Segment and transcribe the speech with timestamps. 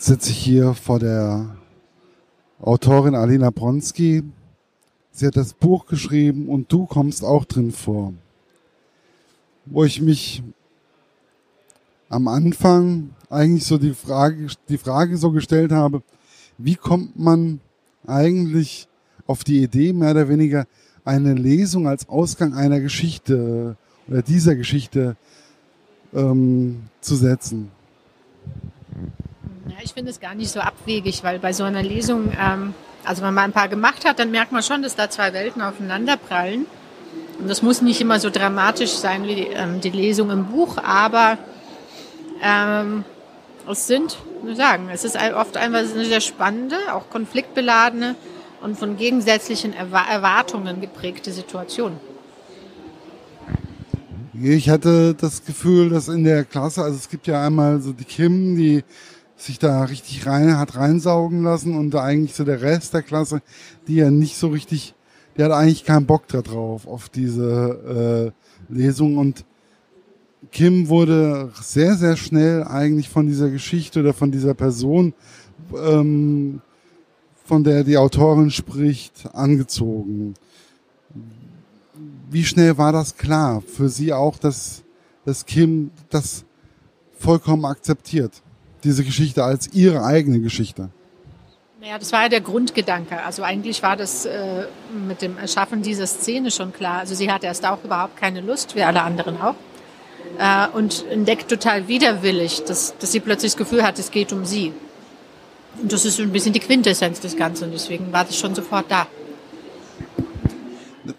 [0.00, 1.56] Jetzt sitze ich hier vor der
[2.58, 4.22] Autorin Alina Bronski.
[5.12, 8.14] Sie hat das Buch geschrieben und du kommst auch drin vor.
[9.66, 10.42] Wo ich mich
[12.08, 16.02] am Anfang eigentlich so die Frage, die Frage so gestellt habe,
[16.56, 17.60] wie kommt man
[18.06, 18.88] eigentlich
[19.26, 20.64] auf die Idee, mehr oder weniger
[21.04, 23.76] eine Lesung als Ausgang einer Geschichte
[24.08, 25.18] oder dieser Geschichte
[26.14, 27.70] ähm, zu setzen?
[29.70, 32.74] Ja, ich finde es gar nicht so abwegig, weil bei so einer Lesung, ähm,
[33.04, 35.62] also wenn man ein paar gemacht hat, dann merkt man schon, dass da zwei Welten
[35.62, 36.66] aufeinanderprallen.
[37.38, 40.76] Und das muss nicht immer so dramatisch sein wie die, ähm, die Lesung im Buch,
[40.78, 41.38] aber
[42.42, 43.04] ähm,
[43.70, 48.16] es sind, wir sagen, es ist oft einfach eine sehr spannende, auch konfliktbeladene
[48.62, 51.92] und von gegensätzlichen Erwartungen geprägte Situation.
[54.34, 58.04] Ich hatte das Gefühl, dass in der Klasse, also es gibt ja einmal so die
[58.04, 58.82] Kim, die
[59.40, 63.40] sich da richtig rein hat reinsaugen lassen und eigentlich so der Rest der Klasse,
[63.88, 64.94] die ja nicht so richtig,
[65.36, 68.32] der hat eigentlich keinen Bock da drauf auf diese
[68.68, 69.44] äh, Lesung und
[70.52, 75.12] Kim wurde sehr, sehr schnell eigentlich von dieser Geschichte oder von dieser Person,
[75.76, 76.60] ähm,
[77.44, 80.34] von der die Autorin spricht, angezogen.
[82.30, 84.82] Wie schnell war das klar für Sie auch, dass,
[85.24, 86.44] dass Kim das
[87.18, 88.42] vollkommen akzeptiert,
[88.84, 90.90] diese Geschichte als ihre eigene Geschichte?
[91.82, 93.22] Ja, das war ja der Grundgedanke.
[93.22, 94.66] Also eigentlich war das äh,
[95.08, 96.98] mit dem Erschaffen dieser Szene schon klar.
[96.98, 99.54] Also sie hatte erst auch überhaupt keine Lust, wie alle anderen auch
[100.38, 104.44] äh, und entdeckt total widerwillig, dass, dass sie plötzlich das Gefühl hat, es geht um
[104.44, 104.72] sie.
[105.80, 108.86] Und das ist ein bisschen die Quintessenz des Ganzen und deswegen war das schon sofort
[108.88, 109.06] da.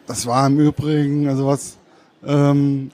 [0.08, 1.78] Das war im Übrigen, also was,
[2.26, 2.92] ähm,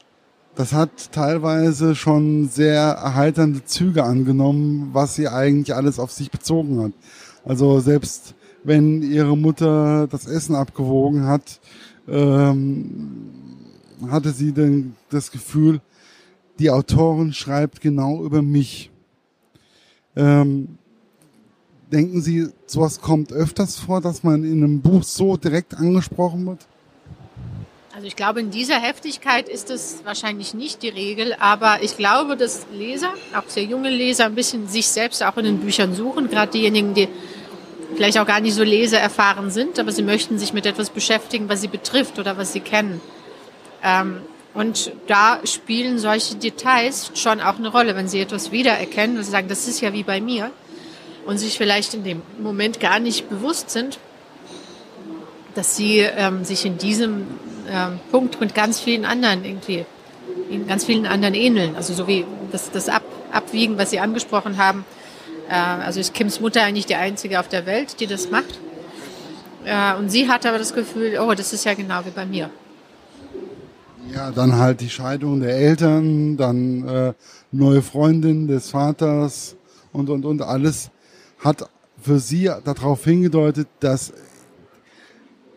[0.57, 6.81] das hat teilweise schon sehr erheiternde Züge angenommen, was sie eigentlich alles auf sich bezogen
[6.81, 6.93] hat.
[7.45, 11.59] Also selbst wenn ihre Mutter das Essen abgewogen hat,
[12.07, 13.29] ähm,
[14.09, 15.79] hatte sie denn das Gefühl,
[16.57, 18.89] die Autorin schreibt genau über mich.
[20.15, 20.79] Ähm,
[21.91, 26.67] denken Sie, sowas kommt öfters vor, dass man in einem Buch so direkt angesprochen wird?
[27.97, 32.37] Also ich glaube, in dieser Heftigkeit ist es wahrscheinlich nicht die Regel, aber ich glaube,
[32.37, 36.29] dass Leser, auch sehr junge Leser, ein bisschen sich selbst auch in den Büchern suchen,
[36.29, 37.07] gerade diejenigen, die
[37.95, 41.61] vielleicht auch gar nicht so leseerfahren sind, aber sie möchten sich mit etwas beschäftigen, was
[41.61, 43.01] sie betrifft oder was sie kennen.
[43.81, 44.21] Ähm,
[44.53, 49.31] und da spielen solche Details schon auch eine Rolle, wenn Sie etwas wiedererkennen und Sie
[49.31, 50.51] sagen, das ist ja wie bei mir
[51.25, 53.97] und sich vielleicht in dem Moment gar nicht bewusst sind,
[55.55, 57.25] dass Sie ähm, sich in diesem
[57.69, 59.85] ähm, Punkt mit ganz vielen anderen irgendwie,
[60.49, 61.75] in ganz vielen anderen ähneln.
[61.75, 64.85] Also so wie das, das Ab, Abwiegen, was Sie angesprochen haben.
[65.49, 68.59] Äh, also ist Kims Mutter eigentlich die einzige auf der Welt, die das macht.
[69.65, 72.49] Äh, und sie hat aber das Gefühl, oh, das ist ja genau wie bei mir.
[74.13, 77.13] Ja, dann halt die Scheidung der Eltern, dann äh,
[77.51, 79.57] neue Freundin des Vaters
[79.91, 80.89] und, und, und alles
[81.39, 81.69] hat
[82.01, 84.13] für sie darauf hingedeutet, dass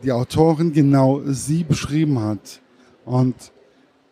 [0.02, 2.60] die Autorin genau sie beschrieben hat.
[3.04, 3.34] Und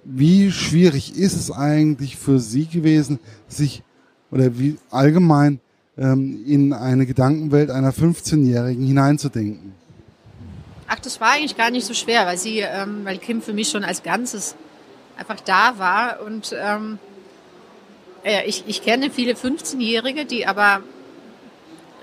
[0.04, 3.82] wie schwierig ist es eigentlich für sie gewesen, sich
[4.30, 5.60] oder wie allgemein
[5.96, 9.72] ähm, in eine Gedankenwelt einer 15-Jährigen hineinzudenken?
[10.86, 13.68] Ach, das war eigentlich gar nicht so schwer, weil sie, ähm, weil Kim für mich
[13.68, 14.54] schon als Ganzes
[15.18, 16.20] einfach da war.
[16.24, 16.98] Und ähm,
[18.24, 20.80] äh, ich, ich kenne viele 15-Jährige, die aber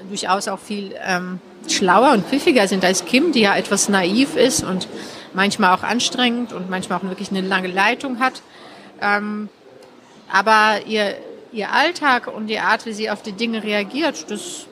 [0.07, 1.39] durchaus auch viel ähm,
[1.71, 4.87] schlauer und pfiffiger sind als Kim, die ja etwas naiv ist und
[5.33, 8.41] manchmal auch anstrengend und manchmal auch wirklich eine lange Leitung hat.
[9.01, 9.49] Ähm,
[10.31, 11.15] aber ihr,
[11.51, 14.67] ihr Alltag und die Art, wie sie auf die Dinge reagiert, das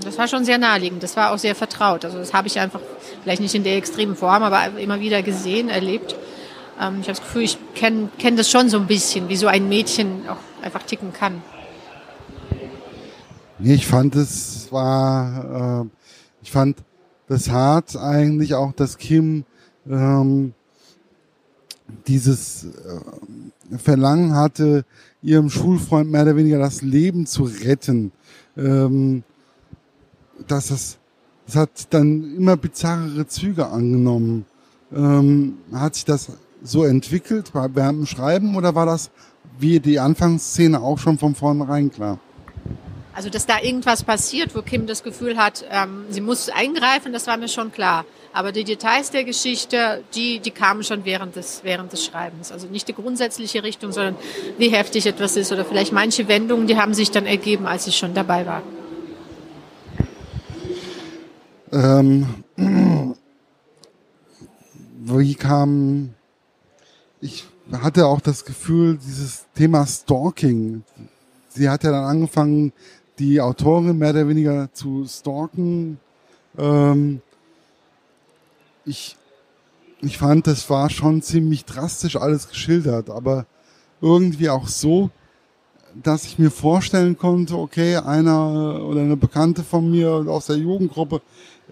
[0.00, 1.02] das war schon sehr naheliegend.
[1.02, 2.04] Das war auch sehr vertraut.
[2.04, 2.80] Also das habe ich einfach,
[3.22, 6.16] vielleicht nicht in der extremen Form, aber immer wieder gesehen, erlebt.
[6.80, 9.46] Ähm, ich habe das Gefühl, ich kenne kenn das schon so ein bisschen, wie so
[9.46, 11.42] ein Mädchen auch einfach ticken kann.
[13.62, 16.01] Ich fand es war, äh,
[16.42, 16.78] ich fand
[17.28, 19.44] das hart eigentlich auch, dass Kim
[19.88, 20.54] ähm,
[22.06, 24.84] dieses äh, Verlangen hatte,
[25.22, 28.12] ihrem Schulfreund mehr oder weniger das Leben zu retten.
[28.56, 29.22] Ähm,
[30.46, 30.98] dass das,
[31.46, 34.44] das hat dann immer bizarrere Züge angenommen.
[34.92, 37.52] Ähm, hat sich das so entwickelt
[37.98, 39.10] dem Schreiben oder war das
[39.58, 42.18] wie die Anfangsszene auch schon von vornherein klar?
[43.14, 47.26] Also, dass da irgendwas passiert, wo Kim das Gefühl hat, ähm, sie muss eingreifen, das
[47.26, 48.06] war mir schon klar.
[48.32, 52.50] Aber die Details der Geschichte, die, die kamen schon während des, während des Schreibens.
[52.50, 54.16] Also nicht die grundsätzliche Richtung, sondern
[54.56, 57.96] wie heftig etwas ist oder vielleicht manche Wendungen, die haben sich dann ergeben, als ich
[57.98, 58.62] schon dabei war.
[61.72, 62.26] Ähm,
[65.04, 66.14] wie kam,
[67.20, 70.84] ich hatte auch das Gefühl, dieses Thema Stalking.
[71.48, 72.72] Sie hat ja dann angefangen,
[73.22, 75.98] die Autorin mehr oder weniger zu stalken.
[76.58, 77.20] Ähm,
[78.84, 79.16] ich,
[80.00, 83.46] ich fand, das war schon ziemlich drastisch alles geschildert, aber
[84.00, 85.10] irgendwie auch so,
[86.02, 91.20] dass ich mir vorstellen konnte, okay, einer oder eine Bekannte von mir aus der Jugendgruppe,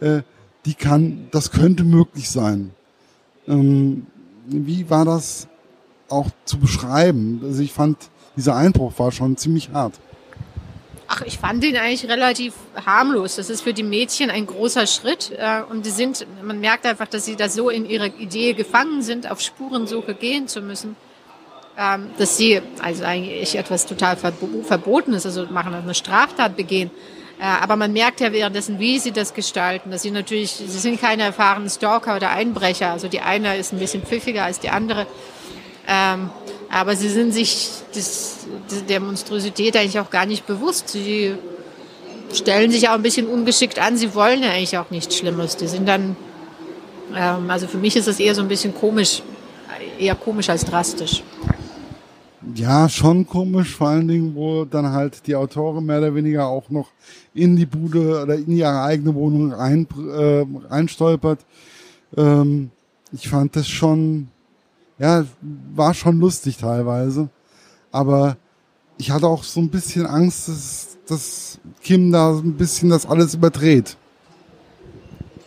[0.00, 0.23] äh,
[0.67, 2.70] die kann, das könnte möglich sein.
[3.49, 4.06] Ähm,
[4.47, 5.49] wie war das
[6.08, 7.41] auch zu beschreiben?
[7.43, 7.97] Also ich fand,
[8.37, 9.99] dieser Einbruch war schon ziemlich hart.
[11.12, 12.55] Ach, ich fand ihn eigentlich relativ
[12.87, 13.35] harmlos.
[13.35, 15.33] Das ist für die Mädchen ein großer Schritt.
[15.37, 19.03] Äh, und die sind, man merkt einfach, dass sie da so in ihrer Idee gefangen
[19.03, 20.95] sind, auf Spurensuche gehen zu müssen,
[21.77, 26.93] ähm, dass sie also eigentlich etwas total Verbotenes, also machen, eine Straftat begehen.
[27.41, 31.01] Äh, aber man merkt ja währenddessen, wie sie das gestalten, dass sie natürlich, sie sind
[31.01, 32.93] keine erfahrenen Stalker oder Einbrecher.
[32.93, 35.09] Also die eine ist ein bisschen pfiffiger als die andere.
[35.89, 36.31] Ähm,
[36.70, 38.46] aber sie sind sich des,
[38.88, 40.88] der Monstrosität eigentlich auch gar nicht bewusst.
[40.88, 41.34] Sie
[42.32, 43.96] stellen sich auch ein bisschen ungeschickt an.
[43.96, 45.56] Sie wollen ja eigentlich auch nichts Schlimmes.
[45.56, 46.17] Die sind dann,
[47.14, 49.22] ähm, also für mich ist das eher so ein bisschen komisch,
[49.99, 51.25] eher komisch als drastisch.
[52.55, 56.70] Ja, schon komisch, vor allen Dingen, wo dann halt die Autorin mehr oder weniger auch
[56.70, 56.88] noch
[57.34, 61.40] in die Bude oder in ihre eigene Wohnung rein, äh, reinstolpert.
[62.16, 62.70] Ähm,
[63.12, 64.28] ich fand das schon
[65.00, 65.25] ja,
[65.75, 67.31] war schon lustig teilweise.
[67.91, 68.37] Aber
[68.99, 73.35] ich hatte auch so ein bisschen Angst, dass, dass Kim da ein bisschen das alles
[73.35, 73.97] überdreht.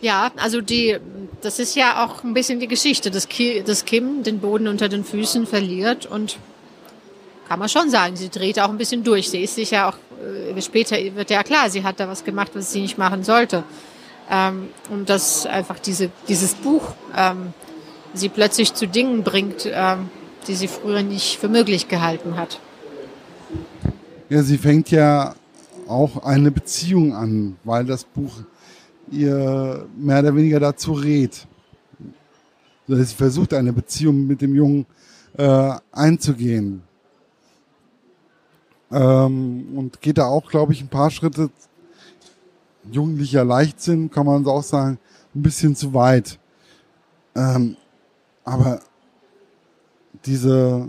[0.01, 0.97] Ja, also die,
[1.41, 4.89] das ist ja auch ein bisschen die Geschichte, dass, Ki, dass Kim den Boden unter
[4.89, 6.39] den Füßen verliert und
[7.47, 9.29] kann man schon sagen, sie dreht auch ein bisschen durch.
[9.29, 9.95] Sie ist sich ja auch,
[10.57, 13.63] äh, später wird ja klar, sie hat da was gemacht, was sie nicht machen sollte.
[14.29, 16.81] Ähm, und dass einfach diese, dieses Buch
[17.15, 17.53] ähm,
[18.13, 20.09] sie plötzlich zu Dingen bringt, ähm,
[20.47, 22.59] die sie früher nicht für möglich gehalten hat.
[24.29, 25.35] Ja, sie fängt ja
[25.87, 28.31] auch eine Beziehung an, weil das Buch
[29.11, 31.45] ihr mehr oder weniger dazu rät.
[32.87, 34.85] Sie versucht eine Beziehung mit dem Jungen
[35.37, 36.83] äh, einzugehen.
[38.91, 41.49] Ähm, und geht da auch, glaube ich, ein paar Schritte
[42.91, 44.99] jugendlicher Leichtsinn, kann man so auch sagen,
[45.33, 46.37] ein bisschen zu weit.
[47.35, 47.77] Ähm,
[48.43, 48.81] aber
[50.25, 50.87] diese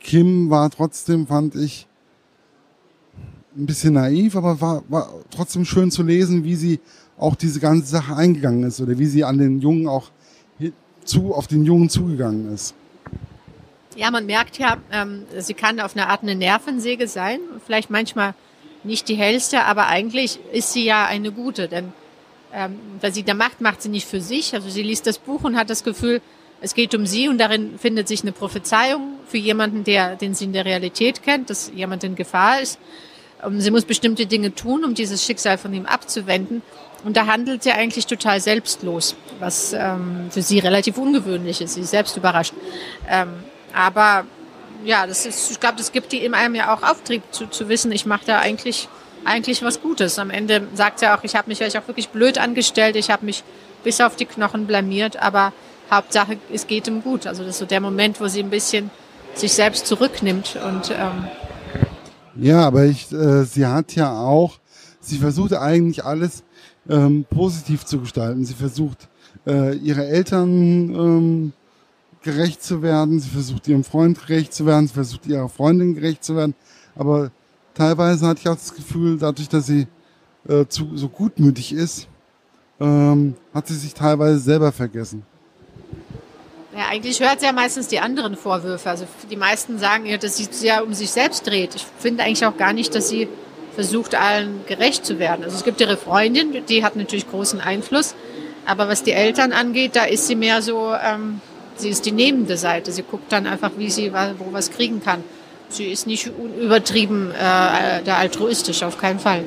[0.00, 1.86] Kim war trotzdem, fand ich,
[3.56, 6.80] ein bisschen naiv, aber war, war trotzdem schön zu lesen, wie sie
[7.18, 10.10] auch diese ganze Sache eingegangen ist oder wie sie an den Jungen auch
[11.04, 12.74] zu, auf den Jungen zugegangen ist.
[13.96, 17.40] Ja, man merkt ja, ähm, sie kann auf eine Art eine Nervensäge sein.
[17.66, 18.34] Vielleicht manchmal
[18.84, 21.92] nicht die hellste, aber eigentlich ist sie ja eine gute, denn
[22.52, 24.54] ähm, was sie da macht, macht sie nicht für sich.
[24.54, 26.22] Also sie liest das Buch und hat das Gefühl,
[26.60, 30.52] es geht um sie und darin findet sich eine Prophezeiung für jemanden, der den Sinn
[30.52, 32.78] der Realität kennt, dass jemand in Gefahr ist.
[33.42, 36.62] Ähm, sie muss bestimmte Dinge tun, um dieses Schicksal von ihm abzuwenden.
[37.04, 41.74] Und da handelt sie eigentlich total selbstlos, was ähm, für sie relativ ungewöhnlich ist.
[41.74, 42.52] Sie ist selbst überrascht.
[43.08, 43.28] Ähm,
[43.72, 44.26] aber
[44.84, 47.68] ja, das ist, ich glaube, das gibt die in einem ja auch Auftrieb zu, zu
[47.68, 48.88] wissen, ich mache da eigentlich
[49.24, 50.18] eigentlich was Gutes.
[50.18, 53.26] Am Ende sagt sie auch, ich habe mich vielleicht auch wirklich blöd angestellt, ich habe
[53.26, 53.44] mich
[53.84, 55.52] bis auf die Knochen blamiert, aber
[55.90, 57.26] Hauptsache, es geht ihm gut.
[57.26, 58.90] Also das ist so der Moment, wo sie ein bisschen
[59.34, 61.24] sich selbst zurücknimmt und ähm
[62.36, 64.58] ja, aber ich, äh, sie hat ja auch,
[65.00, 66.44] sie versucht eigentlich alles
[66.88, 68.44] ähm, positiv zu gestalten.
[68.44, 69.08] Sie versucht
[69.46, 70.48] äh, ihre Eltern
[70.94, 71.52] ähm,
[72.22, 76.22] gerecht zu werden, sie versucht ihrem Freund gerecht zu werden, sie versucht ihrer Freundin gerecht
[76.24, 76.54] zu werden.
[76.94, 77.30] Aber
[77.74, 79.86] teilweise hatte ich auch das Gefühl, dadurch, dass sie
[80.48, 82.08] äh, zu, so gutmütig ist,
[82.78, 85.24] ähm, hat sie sich teilweise selber vergessen.
[86.76, 88.90] Ja, eigentlich hört sie ja meistens die anderen Vorwürfe.
[88.90, 91.74] Also die meisten sagen ihr, dass sie ja um sich selbst dreht.
[91.74, 93.28] Ich finde eigentlich auch gar nicht, dass sie
[93.74, 95.44] versucht, allen gerecht zu werden.
[95.44, 98.14] Also es gibt ihre Freundin, die hat natürlich großen Einfluss.
[98.66, 101.40] Aber was die Eltern angeht, da ist sie mehr so, ähm,
[101.76, 102.92] sie ist die nehmende Seite.
[102.92, 105.24] Sie guckt dann einfach, wie sie wo was kriegen kann.
[105.70, 109.44] Sie ist nicht übertrieben äh, da altruistisch, auf keinen Fall.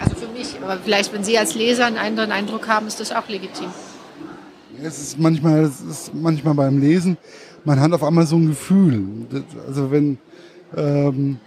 [0.00, 3.12] Also für mich, aber vielleicht, wenn Sie als Leser einen anderen Eindruck haben, ist das
[3.12, 3.70] auch legitim
[4.82, 7.16] es ist manchmal, es ist manchmal beim Lesen,
[7.64, 9.02] man hat auf einmal so ein Gefühl.
[9.66, 10.18] Also wenn
[10.76, 11.38] ähm,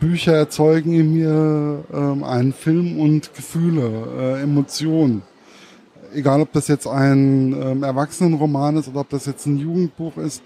[0.00, 5.22] Bücher erzeugen in mir ähm, einen Film und Gefühle, äh, Emotionen.
[6.14, 10.42] egal ob das jetzt ein ähm, Erwachsenenroman ist oder ob das jetzt ein Jugendbuch ist,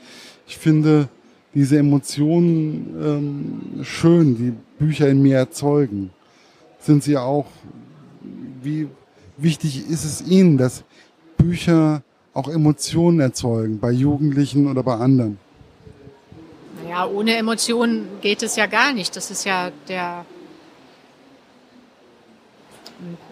[0.47, 1.09] ich finde
[1.55, 6.11] diese Emotionen ähm, schön, die Bücher in mir erzeugen.
[6.79, 7.47] Sind sie auch,
[8.63, 8.89] wie
[9.37, 10.85] wichtig ist es Ihnen, dass
[11.37, 12.03] Bücher
[12.39, 15.39] auch Emotionen erzeugen, bei Jugendlichen oder bei anderen?
[16.83, 19.17] Naja, ohne Emotionen geht es ja gar nicht.
[19.17, 20.25] Das ist ja der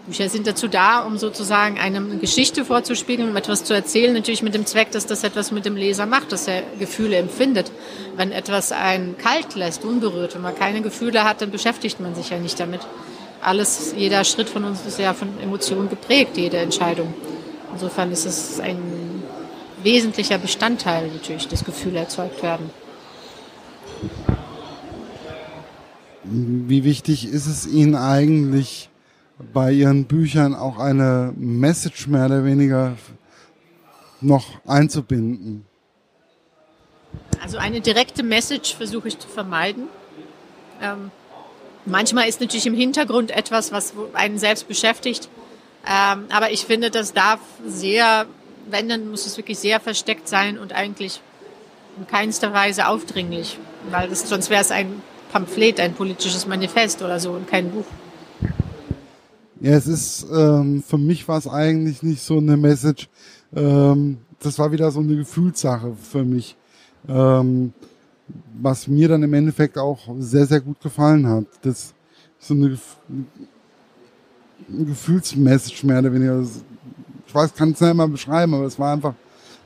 [0.07, 4.55] Bücher sind dazu da, um sozusagen eine Geschichte vorzuspiegeln, um etwas zu erzählen, natürlich mit
[4.55, 7.73] dem Zweck, dass das etwas mit dem Leser macht, dass er Gefühle empfindet.
[8.17, 12.31] Wenn etwas einen kalt lässt, unberührt, wenn man keine Gefühle hat, dann beschäftigt man sich
[12.31, 12.81] ja nicht damit.
[13.43, 17.13] Alles, jeder Schritt von uns ist ja von Emotionen geprägt, jede Entscheidung.
[17.73, 19.23] Insofern ist es ein
[19.83, 22.71] wesentlicher Bestandteil natürlich, dass Gefühle erzeugt werden.
[26.25, 28.91] Wie wichtig ist es Ihnen eigentlich,
[29.53, 32.97] bei ihren Büchern auch eine Message mehr oder weniger
[34.21, 35.67] noch einzubinden?
[37.43, 39.85] Also eine direkte Message versuche ich zu vermeiden.
[40.83, 41.11] Ähm,
[41.85, 45.29] manchmal ist natürlich im Hintergrund etwas, was einen selbst beschäftigt.
[45.87, 48.27] Ähm, aber ich finde, das darf sehr,
[48.69, 51.21] wenn, dann muss es wirklich sehr versteckt sein und eigentlich
[51.99, 53.59] in keinster Weise aufdringlich.
[53.91, 55.01] Weil das, sonst wäre es ein
[55.33, 57.85] Pamphlet, ein politisches Manifest oder so und kein Buch.
[59.61, 63.09] Ja, es ist, ähm, für mich war es eigentlich nicht so eine Message.
[63.55, 66.57] Ähm, das war wieder so eine Gefühlssache für mich.
[67.09, 67.73] Ähm,
[68.61, 71.45] was mir dann im Endeffekt auch sehr, sehr gut gefallen hat.
[71.63, 71.95] Das ist
[72.39, 72.77] so eine,
[74.69, 76.45] eine Gefühlsmessage mehr oder weniger.
[77.27, 79.15] Ich weiß, kann es nicht mal beschreiben, aber es war einfach,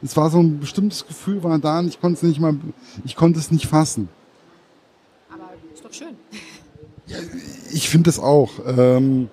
[0.03, 2.55] es war so ein bestimmtes Gefühl war da und ich konnte es nicht mal,
[3.05, 4.09] ich konnte es nicht fassen.
[5.31, 6.17] Aber ist doch schön.
[7.07, 7.19] Ja,
[7.73, 8.51] ich finde es auch.
[8.67, 9.29] Ähm,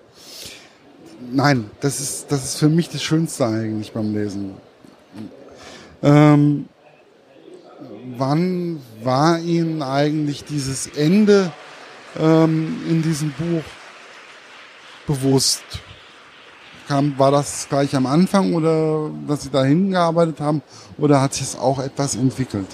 [1.32, 4.52] nein, das ist, das ist für mich das Schönste eigentlich beim Lesen.
[6.04, 6.66] Ähm,
[8.18, 11.52] wann war Ihnen eigentlich dieses Ende
[12.20, 13.64] ähm, in diesem Buch
[15.08, 15.64] bewusst?
[16.88, 20.62] Kam, war das gleich am Anfang oder dass Sie da hingearbeitet haben
[20.98, 22.68] oder hat sich es auch etwas entwickelt?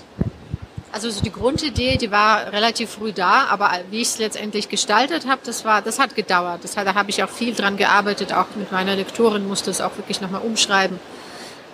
[0.94, 5.26] Also so die Grundidee, die war relativ früh da, aber wie ich es letztendlich gestaltet
[5.28, 6.64] habe, das war, das hat gedauert.
[6.64, 9.98] Das da habe ich auch viel dran gearbeitet, auch mit meiner Lektorin musste es auch
[9.98, 11.00] wirklich nochmal umschreiben,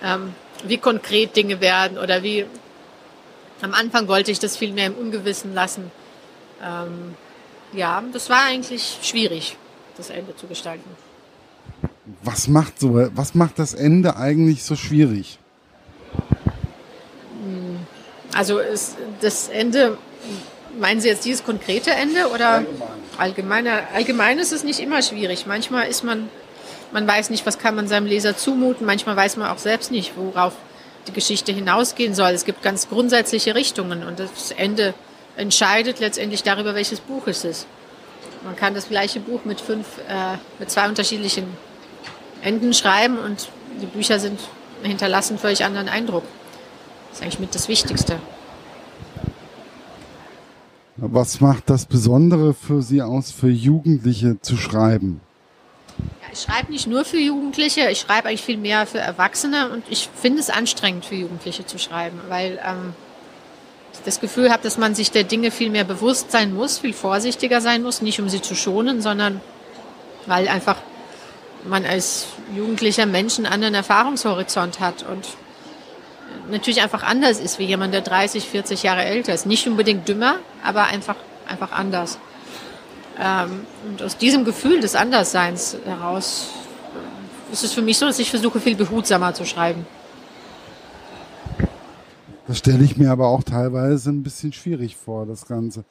[0.01, 2.45] ähm, wie konkret Dinge werden oder wie.
[3.61, 5.91] Am Anfang wollte ich das viel mehr im Ungewissen lassen.
[6.63, 7.15] Ähm,
[7.73, 9.57] ja, das war eigentlich schwierig,
[9.99, 10.89] das Ende zu gestalten.
[12.23, 15.37] Was macht so, was macht das Ende eigentlich so schwierig?
[18.33, 19.97] Also ist das Ende,
[20.79, 22.63] meinen Sie jetzt dieses konkrete Ende oder
[23.17, 23.81] allgemeiner?
[23.93, 25.45] Allgemein ist es nicht immer schwierig.
[25.45, 26.29] Manchmal ist man,
[26.91, 28.85] man weiß nicht, was kann man seinem Leser zumuten.
[28.85, 30.53] Manchmal weiß man auch selbst nicht, worauf
[31.07, 32.31] die Geschichte hinausgehen soll.
[32.31, 34.93] Es gibt ganz grundsätzliche Richtungen und das Ende
[35.35, 37.67] entscheidet letztendlich darüber, welches Buch es ist.
[38.43, 41.45] Man kann das gleiche Buch mit fünf, äh, mit zwei unterschiedlichen
[42.41, 43.49] Enden schreiben und
[43.81, 44.39] die Bücher sind
[44.83, 46.23] hinterlassen völlig anderen Eindruck.
[47.09, 48.19] Das ist eigentlich mit das Wichtigste.
[50.95, 55.21] Was macht das Besondere für Sie aus, für Jugendliche zu schreiben?
[55.97, 59.83] Ja, ich schreibe nicht nur für Jugendliche, ich schreibe eigentlich viel mehr für Erwachsene und
[59.89, 62.93] ich finde es anstrengend für Jugendliche zu schreiben, weil ähm,
[64.05, 67.61] das Gefühl habe, dass man sich der Dinge viel mehr bewusst sein muss, viel vorsichtiger
[67.61, 69.41] sein muss, nicht um sie zu schonen, sondern
[70.25, 70.77] weil einfach
[71.65, 75.27] man als jugendlicher Mensch einen anderen Erfahrungshorizont hat und
[76.49, 79.45] natürlich einfach anders ist wie jemand, der 30, 40 Jahre älter ist.
[79.45, 81.15] Nicht unbedingt dümmer, aber einfach,
[81.47, 82.17] einfach anders.
[83.19, 86.47] Ähm, und aus diesem Gefühl des Andersseins heraus
[87.51, 89.85] ist es für mich so, dass ich versuche, viel behutsamer zu schreiben.
[92.49, 95.83] Das stelle ich mir aber auch teilweise ein bisschen schwierig vor, das Ganze.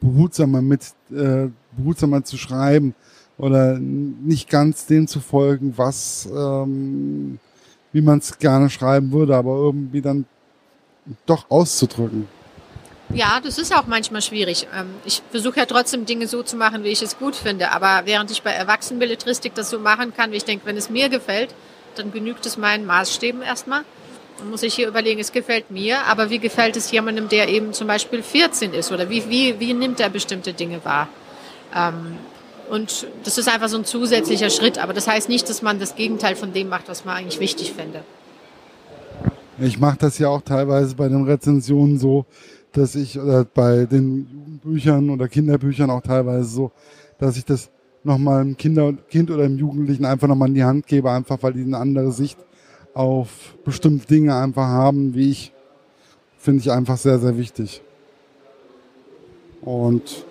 [0.00, 0.80] Behutsamer mit,
[1.10, 2.94] äh, behutsamer zu schreiben
[3.36, 7.38] oder nicht ganz dem zu folgen, was ähm,
[7.92, 10.24] wie man es gerne schreiben würde, aber irgendwie dann
[11.26, 12.26] doch auszudrücken.
[13.12, 14.68] Ja, das ist auch manchmal schwierig.
[14.74, 17.72] Ähm, ich versuche ja trotzdem Dinge so zu machen, wie ich es gut finde.
[17.72, 21.10] Aber während ich bei Erwachsenenbilletristik das so machen kann, wie ich denke, wenn es mir
[21.10, 21.54] gefällt,
[21.94, 23.84] dann genügt es meinen Maßstäben erstmal.
[24.48, 27.86] Muss ich hier überlegen, es gefällt mir, aber wie gefällt es jemandem, der eben zum
[27.86, 28.92] Beispiel 14 ist?
[28.92, 31.08] Oder wie, wie, wie nimmt er bestimmte Dinge wahr?
[31.74, 32.16] Ähm,
[32.70, 34.78] und das ist einfach so ein zusätzlicher Schritt.
[34.78, 37.72] Aber das heißt nicht, dass man das Gegenteil von dem macht, was man eigentlich wichtig
[37.72, 38.02] fände.
[39.58, 42.24] Ich mache das ja auch teilweise bei den Rezensionen so,
[42.72, 46.72] dass ich, oder bei den Jugendbüchern oder Kinderbüchern auch teilweise so,
[47.18, 47.70] dass ich das
[48.04, 51.52] nochmal einem Kinder, Kind oder einem Jugendlichen einfach nochmal in die Hand gebe, einfach weil
[51.52, 52.38] die eine andere Sicht
[52.94, 53.28] auf
[53.64, 55.52] bestimmte Dinge einfach haben, wie ich,
[56.38, 57.82] finde ich einfach sehr, sehr wichtig.
[59.62, 60.24] Und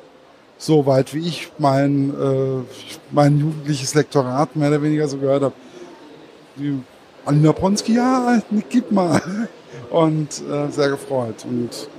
[0.58, 2.64] soweit wie ich mein, äh,
[3.12, 5.56] mein jugendliches Lektorat mehr oder weniger so gehört habe,
[7.26, 9.22] Alina Bronski, ja, gib mal.
[9.90, 11.46] Und äh, sehr gefreut.
[11.46, 11.90] Und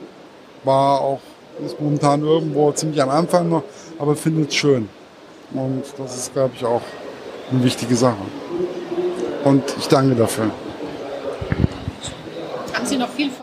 [0.65, 1.21] war auch,
[1.65, 3.65] ist momentan irgendwo ziemlich am Anfang noch,
[3.99, 4.89] aber findet es schön.
[5.53, 6.83] Und das ist, glaube ich, auch
[7.51, 8.23] eine wichtige Sache.
[9.45, 10.51] Und ich danke dafür.
[12.75, 13.31] Haben Sie noch viel